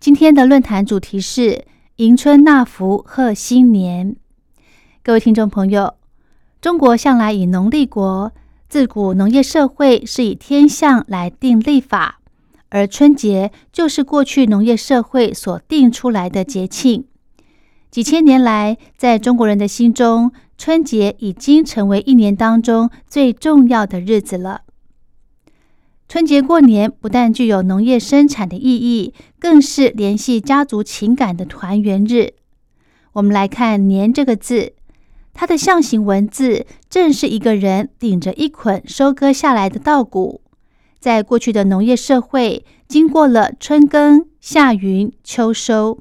[0.00, 4.16] 今天的论坛主题是迎春纳福贺新年。
[5.02, 5.92] 各位听众朋友，
[6.62, 8.32] 中国向来以农立国，
[8.66, 12.20] 自古农业社会是以天象来定历法，
[12.70, 17.04] 而春节就是过去农业社会所定出来的节庆。
[17.90, 24.62] 几千年来，在中国人的心中，春节已经成为一年当中最重要的日子了。
[26.10, 32.32] 春节过年不但具有农业生产的意义，更是联系家族情感的团圆日。
[33.12, 34.72] 我们来看“年”这个字，
[35.32, 40.40] 它的象形文字正是一个人顶着一捆收割下来的稻谷。
[40.98, 46.00] 在过去的农业社会，经过了春耕、夏耘、秋收，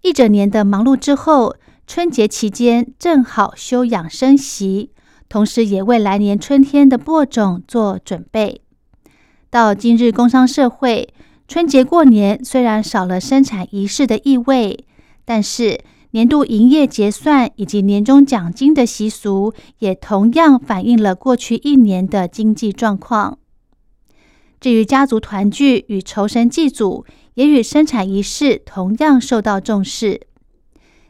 [0.00, 1.54] 一整年的忙碌之后，
[1.86, 4.88] 春节期间正好休养生息，
[5.28, 8.62] 同时也为来年春天的播种做准备。
[9.54, 11.14] 到今日，工商社会，
[11.46, 14.84] 春节过年虽然少了生产仪式的意味，
[15.24, 15.78] 但是
[16.10, 23.38] 年度营业结算以及年终奖金的习俗，也同样反映了过去一年的经济状况。
[24.58, 30.22] 至于家族团聚与酬神祭祖，也与生产仪式同样受到重视。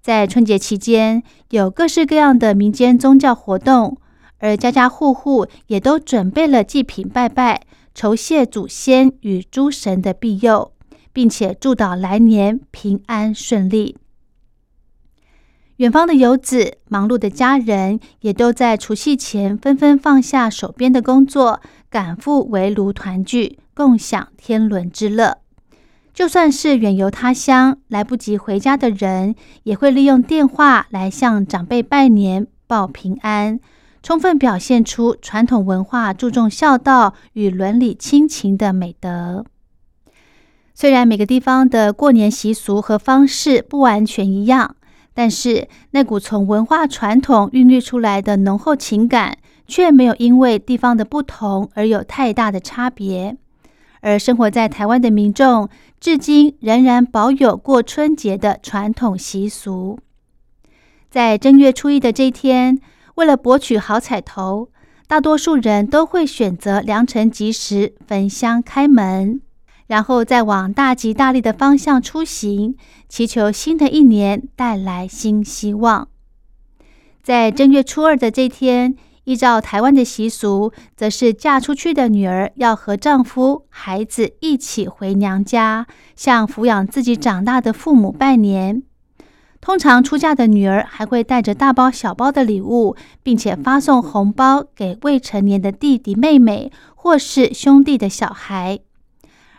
[0.00, 3.98] 在春节期间，有各式各样的民间宗教活动，
[4.38, 7.62] 而家家户户也都准备了祭品拜拜。
[7.98, 10.70] 酬谢祖先与诸神的庇佑，
[11.12, 13.96] 并且祝祷来年平安顺利。
[15.78, 25.38] 远方的游子、忙碌的家人，也都在除夕前纷纷放下手边的工作，赶赴围炉团聚，共享天伦之乐。
[26.14, 29.34] 就算是远游他乡来不及回家的人，
[29.64, 33.58] 也会利用电话来向长辈拜年、报平安。
[34.02, 39.44] 充分表现出传统文化注重孝道与伦理亲情的美德。
[40.72, 44.76] 虽然每个地方的过年习俗和方式不完全一样，
[45.12, 49.36] 但是那股从文化传统孕育出来的浓厚情感，
[49.66, 53.36] 却没有因为地方的不同而有太大的差别。
[54.00, 59.98] 而生活在台湾的民众，至今仍然保有过春节的传统习俗。
[61.10, 62.78] 在正月初一的这天。
[63.18, 64.68] 为了博取好彩头，
[65.08, 69.40] 大多数人都会选择良辰吉时焚香开门，
[69.88, 72.76] 然后再往大吉大利的方向出行，
[73.08, 76.06] 祈求新的一年带来新希望。
[77.20, 88.84] 在正月初二的这天，依照台湾的习俗，则是嫁出去的女儿要和丈夫、孩子一起回娘家，向抚养自己长大的父母拜年。
[89.60, 98.78] 通常出嫁的女儿还会带着大包小包的礼物，并且发送红包给未成年的弟弟妹妹或是兄弟的小孩，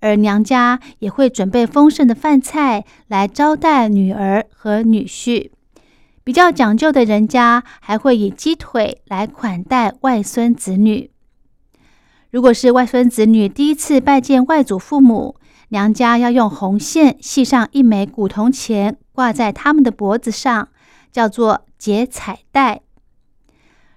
[0.00, 5.50] 而娘家也会准备丰盛的饭菜来招待女儿和女婿。
[6.24, 11.10] 比较讲究的人家还会以鸡腿来款待外孙子女。
[12.30, 15.36] 如果是外孙子女第一次拜见外祖父母，
[15.68, 18.96] 娘家要用红线系上一枚古铜钱。
[19.12, 20.68] 挂在他们的脖子上，
[21.12, 22.80] 叫做结彩带。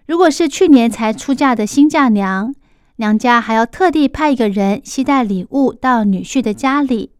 [0.05, 2.53] 如果是去年才出嫁的新嫁娘，
[2.97, 7.11] 娘家还要特地派一个人携带礼物到女婿的家里，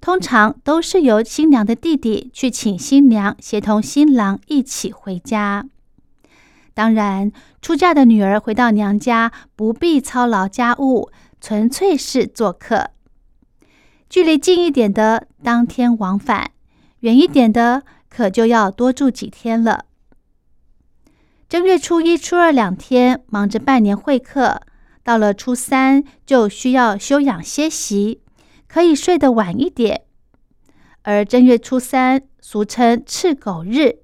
[0.00, 5.66] 通常都是由新娘的弟弟去请新娘协同新郎一起回家。
[6.74, 7.30] 当然，
[7.62, 11.10] 出嫁的女儿回到娘家不必操劳家务，
[11.40, 12.90] 纯粹是做客。
[14.10, 16.50] 距离近一点的，当天往返。
[17.04, 19.84] 远一点的，可就要多住几天了。
[21.50, 24.62] 正月初一、初二两天忙着拜年会客，
[25.02, 28.22] 到了初三就需要休养歇息，
[28.66, 30.04] 可以睡得晚一点。
[31.02, 33.98] 而正月初三俗称赤狗日，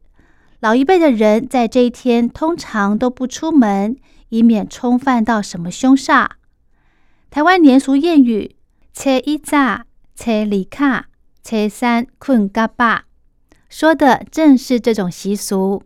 [0.61, 3.96] 老一辈的人在这一天通常都不出门，
[4.29, 6.29] 以免冲犯到什么凶煞。
[7.31, 8.56] 台湾年俗谚语
[8.93, 11.06] ：“车一炸，车里卡。”
[11.43, 13.05] 初三困嘎巴，
[13.69, 15.83] 说的正是这种习俗。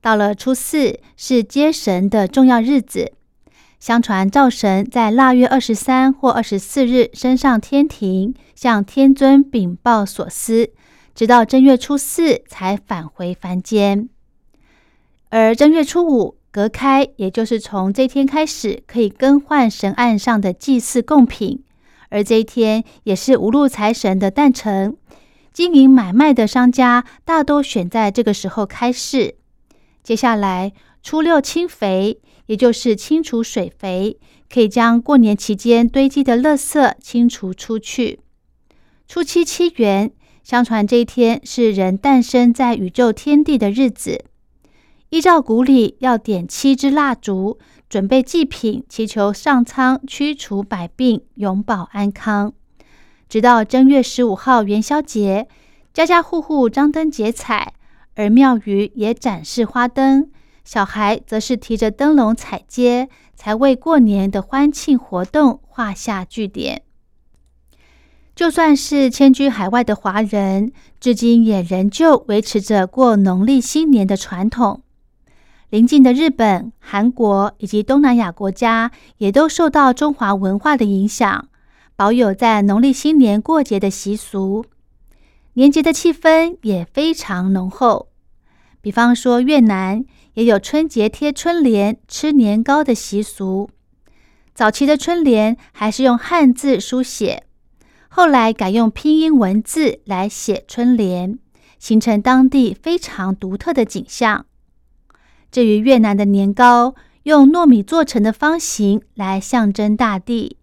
[0.00, 3.12] 到了初四，是接神的重要日子。
[3.78, 10.70] 相传灶神在腊月二十三或二十四日升上天庭，向天尊禀报所思，
[11.14, 14.08] 直到正月初四才返回凡间。
[15.30, 21.62] 而正月初五隔开，也就是从这天开始可以更换神案上的祭祀贡品，
[22.10, 24.96] 而这一天也是无路财神的诞辰。
[25.52, 29.36] 经营买卖的商家大都选在这个时候开市。
[30.02, 30.72] 接下来
[31.02, 34.18] 初六清肥，也就是清除水肥，
[34.48, 38.20] 可以将过年期间堆积的垃圾清除出去。
[39.08, 40.12] 初七七元，
[40.44, 44.24] 相传这一天是人诞生在宇宙天地的日子。
[45.10, 47.58] 依照古礼，要点七支蜡烛，
[47.88, 52.52] 准备祭品，祈求上苍驱除百病，永保安康。
[53.28, 55.48] 直到正月十五号元宵节，
[55.92, 57.74] 家家户户张灯结彩，
[58.14, 60.30] 而庙宇也展示花灯，
[60.64, 66.82] 小孩则是提着灯笼踩街，才为过年的欢庆活动画下句点。
[68.36, 70.70] 就算是迁居海外的华人，
[71.00, 74.82] 至今也仍旧维持着过农历新年的传统。
[75.70, 81.48] 邻近的日本、韩国以及东南亚国家也都受到中华文化的影响，
[81.94, 84.64] 保有在农历新年过节的习俗，
[85.52, 88.08] 年节的气氛也非常浓厚。
[88.80, 93.70] 比方说，越南也有春节贴春联、吃年糕的习俗。
[94.52, 97.44] 早期的春联还是用汉字书写，
[98.08, 101.38] 后来改用拼音文字来写春联，
[101.78, 104.46] 形成当地非常独特的景象。
[105.50, 106.94] 至于越南的年糕，
[107.24, 110.56] 用糯米做成的方形来象征大地，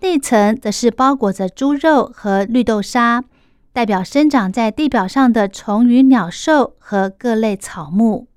[0.00, 3.24] 内层则是包裹着猪肉和绿豆沙，
[3.72, 8.28] 代表生长在地表上的虫鱼鸟兽和各类草木。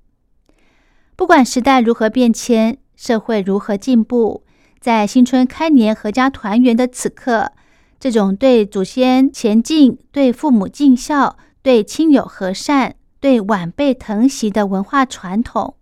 [1.16, 4.42] 不管时代如何变迁，社会如何进步，
[4.80, 7.52] 在新春开年、阖家团圆的此刻，
[7.98, 15.74] 这种对祖先前进、对父母尽孝、对亲友和善、对晚辈疼惜的文化传统。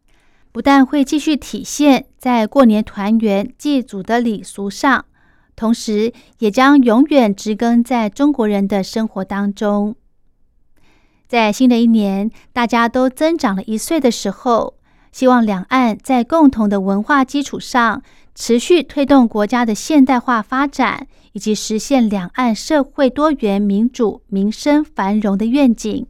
[0.59, 5.05] 不但会继续体现在过年团圆祭祖的礼俗上，
[5.55, 9.95] 同时也将永远植根在中国人的生活当中。
[11.29, 14.75] 在新的一年，大家都增长了一岁的时候，
[15.13, 18.03] 希望两岸在共同的文化基础上，
[18.35, 26.05] 持续推动国家的现代化发展，以及实现两岸社会多元、民主、民生繁荣的愿景。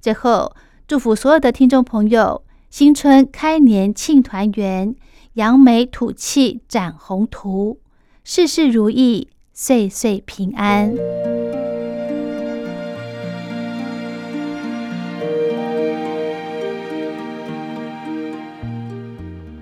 [0.00, 0.54] 最后，
[0.86, 2.44] 祝福所有的听众朋友。
[2.70, 4.94] 新春开年庆团圆，
[5.32, 7.80] 扬眉吐气展宏图，
[8.22, 10.94] 事事如意，岁岁平安。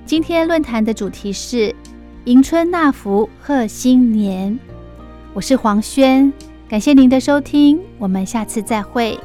[0.05, 1.75] 今天论坛的主题是
[2.27, 4.59] 迎春纳福贺新年，
[5.33, 6.31] 我是黄轩，
[6.69, 9.19] 感谢您的收听，我们下次再会。